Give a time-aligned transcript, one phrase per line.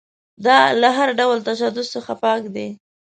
[0.45, 2.67] دا له هر ډول تشدد څخه پاک دی.